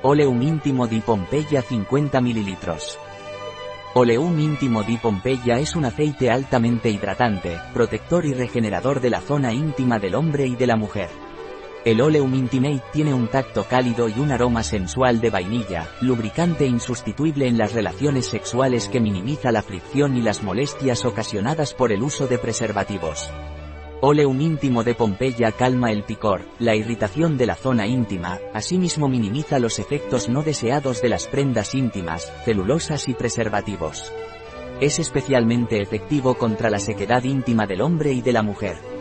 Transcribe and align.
Oleum 0.00 0.40
íntimo 0.40 0.86
di 0.86 1.00
Pompeya 1.00 1.60
50 1.60 2.20
ml. 2.20 2.56
Oleum 3.94 4.38
íntimo 4.38 4.84
di 4.84 4.96
Pompeya 4.96 5.58
es 5.58 5.74
un 5.74 5.86
aceite 5.86 6.30
altamente 6.30 6.88
hidratante, 6.88 7.58
protector 7.74 8.24
y 8.24 8.32
regenerador 8.32 9.00
de 9.00 9.10
la 9.10 9.20
zona 9.20 9.52
íntima 9.52 9.98
del 9.98 10.14
hombre 10.14 10.46
y 10.46 10.54
de 10.54 10.68
la 10.68 10.76
mujer. 10.76 11.08
El 11.84 12.00
Oleum 12.00 12.32
Intimate 12.32 12.84
tiene 12.92 13.12
un 13.12 13.26
tacto 13.26 13.64
cálido 13.64 14.08
y 14.08 14.20
un 14.20 14.30
aroma 14.30 14.62
sensual 14.62 15.20
de 15.20 15.30
vainilla, 15.30 15.88
lubricante 16.00 16.64
insustituible 16.64 17.48
en 17.48 17.58
las 17.58 17.72
relaciones 17.72 18.26
sexuales 18.26 18.88
que 18.88 19.00
minimiza 19.00 19.50
la 19.50 19.62
fricción 19.62 20.16
y 20.16 20.22
las 20.22 20.44
molestias 20.44 21.04
ocasionadas 21.04 21.74
por 21.74 21.90
el 21.90 22.04
uso 22.04 22.28
de 22.28 22.38
preservativos. 22.38 23.32
Oleum 24.00 24.40
íntimo 24.40 24.84
de 24.84 24.94
Pompeya 24.94 25.50
calma 25.50 25.90
el 25.90 26.04
picor, 26.04 26.42
la 26.60 26.76
irritación 26.76 27.36
de 27.36 27.46
la 27.46 27.56
zona 27.56 27.88
íntima, 27.88 28.38
asimismo 28.54 29.08
minimiza 29.08 29.58
los 29.58 29.80
efectos 29.80 30.28
no 30.28 30.44
deseados 30.44 31.02
de 31.02 31.08
las 31.08 31.26
prendas 31.26 31.74
íntimas, 31.74 32.32
celulosas 32.44 33.08
y 33.08 33.14
preservativos. 33.14 34.12
Es 34.80 35.00
especialmente 35.00 35.82
efectivo 35.82 36.34
contra 36.34 36.70
la 36.70 36.78
sequedad 36.78 37.24
íntima 37.24 37.66
del 37.66 37.80
hombre 37.80 38.12
y 38.12 38.22
de 38.22 38.32
la 38.32 38.44
mujer. 38.44 38.97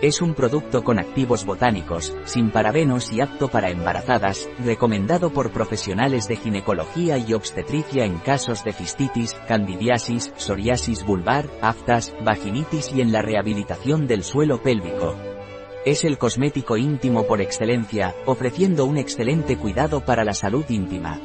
Es 0.00 0.22
un 0.22 0.34
producto 0.34 0.84
con 0.84 1.00
activos 1.00 1.44
botánicos, 1.44 2.14
sin 2.24 2.52
parabenos 2.52 3.12
y 3.12 3.20
apto 3.20 3.48
para 3.48 3.70
embarazadas, 3.70 4.48
recomendado 4.64 5.30
por 5.30 5.50
profesionales 5.50 6.28
de 6.28 6.36
ginecología 6.36 7.18
y 7.18 7.34
obstetricia 7.34 8.04
en 8.04 8.18
casos 8.18 8.62
de 8.62 8.72
cistitis, 8.72 9.34
candidiasis, 9.48 10.32
psoriasis 10.36 11.04
vulvar, 11.04 11.46
aftas, 11.60 12.14
vaginitis 12.24 12.92
y 12.94 13.00
en 13.00 13.10
la 13.10 13.22
rehabilitación 13.22 14.06
del 14.06 14.22
suelo 14.22 14.62
pélvico. 14.62 15.16
Es 15.84 16.04
el 16.04 16.16
cosmético 16.16 16.76
íntimo 16.76 17.26
por 17.26 17.40
excelencia, 17.40 18.14
ofreciendo 18.24 18.84
un 18.84 18.98
excelente 18.98 19.56
cuidado 19.56 20.04
para 20.04 20.22
la 20.22 20.32
salud 20.32 20.64
íntima. 20.68 21.20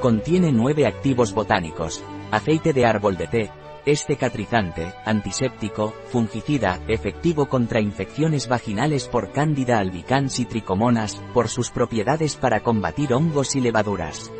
Contiene 0.00 0.50
nueve 0.50 0.86
activos 0.86 1.34
botánicos, 1.34 2.02
aceite 2.30 2.72
de 2.72 2.86
árbol 2.86 3.18
de 3.18 3.26
té, 3.26 3.50
es 3.88 4.04
cicatrizante, 4.04 4.92
antiséptico, 5.06 5.94
fungicida, 6.10 6.78
efectivo 6.88 7.48
contra 7.48 7.80
infecciones 7.80 8.46
vaginales 8.46 9.08
por 9.08 9.32
cándida 9.32 9.78
albicans 9.78 10.40
y 10.40 10.44
tricomonas, 10.44 11.22
por 11.32 11.48
sus 11.48 11.70
propiedades 11.70 12.36
para 12.36 12.60
combatir 12.60 13.14
hongos 13.14 13.56
y 13.56 13.62
levaduras. 13.62 14.30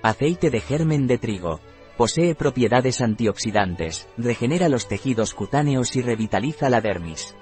Aceite 0.00 0.48
de 0.48 0.60
germen 0.60 1.08
de 1.08 1.18
trigo. 1.18 1.58
Posee 1.96 2.36
propiedades 2.36 3.00
antioxidantes, 3.00 4.08
regenera 4.16 4.68
los 4.68 4.86
tejidos 4.86 5.34
cutáneos 5.34 5.96
y 5.96 6.02
revitaliza 6.02 6.70
la 6.70 6.80
dermis. 6.80 7.34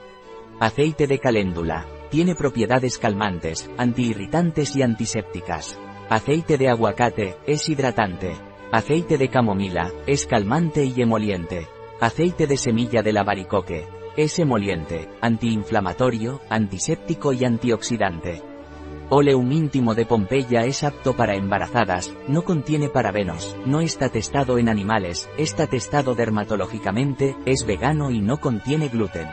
Aceite 0.59 1.07
de 1.07 1.19
caléndula. 1.19 1.85
Tiene 2.11 2.35
propiedades 2.35 2.97
calmantes, 2.97 3.69
antiirritantes 3.77 4.75
y 4.75 4.81
antisépticas. 4.81 5.79
Aceite 6.09 6.57
de 6.57 6.71
aguacate, 6.71 7.37
es 7.47 7.69
hidratante, 7.69 8.37
Aceite 8.73 9.19
de 9.19 9.29
camomila, 9.29 9.93
es 10.07 10.27
calmante 10.27 10.83
y 10.87 11.03
emoliente. 11.03 11.69
Aceite 12.01 12.47
de 12.47 12.57
semilla 12.57 13.03
de 13.03 13.13
la 13.13 13.23
baricoque, 13.23 13.87
es 14.17 14.39
emoliente, 14.39 15.11
antiinflamatorio, 15.21 16.41
antiséptico 16.49 17.35
y 17.35 17.45
antioxidante. 17.45 18.41
Oleum 19.11 19.53
íntimo 19.53 19.95
de 19.95 20.07
Pompeya 20.07 20.65
es 20.65 20.85
apto 20.85 21.15
para 21.15 21.35
embarazadas, 21.35 22.15
no 22.29 22.45
contiene 22.45 22.89
parabenos, 22.89 23.55
no 23.67 23.83
está 23.83 24.09
testado 24.09 24.57
en 24.57 24.71
animales, 24.71 25.29
está 25.37 25.67
testado 25.67 26.15
dermatológicamente, 26.15 27.37
es 27.45 27.67
vegano 27.67 28.11
y 28.11 28.23
no 28.23 28.41
contiene 28.41 28.89
gluten. 28.89 29.29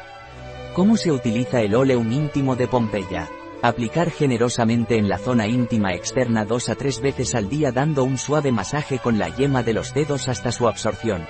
¿Cómo 0.76 0.98
se 0.98 1.14
utiliza 1.14 1.62
el 1.62 1.76
Oleum 1.76 2.12
íntimo 2.12 2.58
de 2.58 2.68
Pompeya? 2.68 3.30
Aplicar 3.62 4.10
generosamente 4.10 4.98
en 4.98 5.10
la 5.10 5.18
zona 5.18 5.46
íntima 5.48 5.94
externa 5.94 6.46
dos 6.46 6.70
a 6.70 6.76
tres 6.76 7.02
veces 7.02 7.36
al 7.36 7.50
día 7.50 7.74
dando 7.74 8.06
un 8.06 8.18
suave 8.18 8.54
masaje 8.54 9.00
con 9.00 9.20
la 9.20 9.28
yema 9.36 9.64
de 9.64 9.74
los 9.74 9.94
dedos 9.94 10.30
hasta 10.30 10.54
su 10.54 10.70
absorción. 10.70 11.28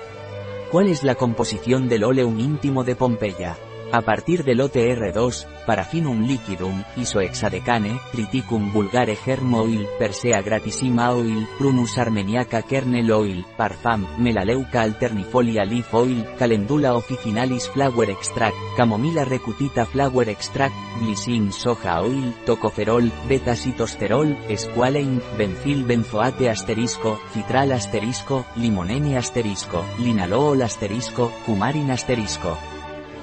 ¿Cuál 0.72 0.90
es 0.90 1.04
la 1.04 1.16
composición 1.16 1.90
del 1.90 2.04
oleum 2.04 2.40
íntimo 2.40 2.84
de 2.84 2.96
Pompeya? 2.96 3.58
A 3.92 4.02
partir 4.02 4.44
del 4.44 4.60
OTR2, 4.60 5.46
Parafinum 5.66 6.22
liquidum, 6.28 6.84
isohexadecane, 6.96 8.00
Triticum 8.12 8.72
vulgare 8.72 9.16
germ 9.16 9.56
oil, 9.56 9.88
Persea 9.98 10.44
gratissima 10.44 11.12
oil, 11.12 11.48
Prunus 11.58 11.98
armeniaca 11.98 12.62
kernel 12.62 13.12
oil, 13.12 13.46
Parfum, 13.58 14.06
Melaleuca 14.20 14.84
alternifolia 14.84 15.66
leaf 15.66 15.92
oil, 15.96 16.24
Calendula 16.38 16.94
officinalis 16.94 17.68
flower 17.70 18.12
extract, 18.12 18.56
Camomila 18.78 19.26
recutita 19.26 19.86
flower 19.86 20.30
extract, 20.30 20.76
Glycine 21.02 21.52
soja 21.52 22.02
oil, 22.02 22.36
Tocoferol, 22.46 23.12
beta-citosterol, 23.28 24.38
Squalane, 24.56 25.20
Benzil 25.36 25.84
benzoate 25.86 26.52
asterisco, 26.52 27.20
Citral 27.34 27.72
asterisco, 27.72 28.46
Limonene 28.56 29.18
asterisco, 29.18 29.84
Linalool 29.98 30.62
asterisco, 30.62 31.32
Cumarin 31.48 31.90
asterisco. 31.90 32.79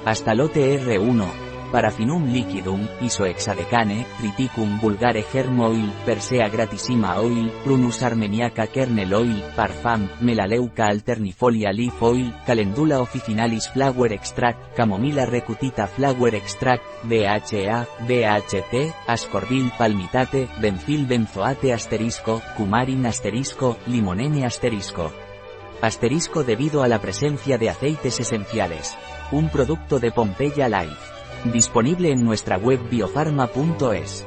Hasta 0.07 0.33
lote 0.33 0.79
R1. 0.79 1.25
Parafinum 1.69 2.31
liquidum, 2.31 2.87
isohexadecane, 3.01 4.05
triticum 4.21 4.79
vulgare 4.79 5.25
germ 5.33 5.59
oil, 5.59 5.89
persea 6.05 6.47
gratissima 6.47 7.17
oil, 7.19 7.51
prunus 7.65 8.01
armeniaca 8.03 8.67
kernel 8.67 9.13
oil, 9.13 9.43
parfum, 9.57 10.07
melaleuca 10.21 10.87
alternifolia 10.87 11.73
leaf 11.73 12.01
oil, 12.01 12.31
calendula 12.45 13.01
officinalis 13.01 13.67
flower 13.67 14.13
extract, 14.13 14.73
camomila 14.77 15.25
recutita 15.25 15.87
flower 15.87 16.35
extract, 16.35 16.85
BHA, 17.03 17.83
BHT, 18.07 18.87
ascorbil 19.07 19.73
palmitate, 19.77 20.47
benzil 20.61 21.05
benzoate 21.05 21.73
asterisco, 21.73 22.41
cumarin 22.55 23.05
asterisco, 23.07 23.75
limonene 23.87 24.45
asterisco. 24.45 25.26
Asterisco 25.81 26.43
debido 26.43 26.81
a 26.81 26.87
la 26.87 26.99
presencia 26.99 27.57
de 27.57 27.69
aceites 27.69 28.19
esenciales. 28.19 28.95
Un 29.31 29.49
producto 29.49 29.99
de 29.99 30.11
Pompeya 30.11 30.67
Life. 30.67 30.97
Disponible 31.53 32.11
en 32.11 32.23
nuestra 32.23 32.57
web 32.57 32.79
biofarma.es. 32.89 34.25